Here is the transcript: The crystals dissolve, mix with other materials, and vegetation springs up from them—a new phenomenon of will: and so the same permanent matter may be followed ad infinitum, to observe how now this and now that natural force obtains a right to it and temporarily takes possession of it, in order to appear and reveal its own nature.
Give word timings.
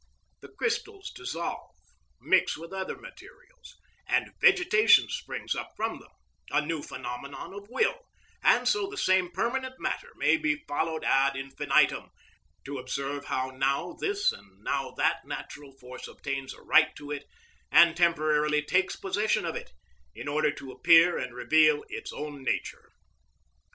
The 0.39 0.47
crystals 0.49 1.11
dissolve, 1.13 1.69
mix 2.19 2.57
with 2.57 2.73
other 2.73 2.95
materials, 2.97 3.75
and 4.07 4.31
vegetation 4.41 5.07
springs 5.09 5.53
up 5.53 5.73
from 5.77 5.99
them—a 5.99 6.65
new 6.65 6.81
phenomenon 6.81 7.53
of 7.53 7.67
will: 7.69 7.99
and 8.41 8.67
so 8.67 8.87
the 8.89 8.97
same 8.97 9.29
permanent 9.29 9.75
matter 9.77 10.11
may 10.15 10.37
be 10.37 10.63
followed 10.67 11.03
ad 11.03 11.35
infinitum, 11.35 12.09
to 12.65 12.79
observe 12.79 13.25
how 13.25 13.51
now 13.51 13.93
this 13.93 14.31
and 14.31 14.63
now 14.63 14.89
that 14.97 15.19
natural 15.25 15.77
force 15.77 16.07
obtains 16.07 16.55
a 16.55 16.63
right 16.63 16.95
to 16.95 17.11
it 17.11 17.25
and 17.71 17.95
temporarily 17.95 18.63
takes 18.63 18.95
possession 18.95 19.45
of 19.45 19.55
it, 19.55 19.71
in 20.15 20.27
order 20.27 20.51
to 20.51 20.71
appear 20.71 21.19
and 21.19 21.35
reveal 21.35 21.83
its 21.89 22.11
own 22.11 22.41
nature. 22.41 22.89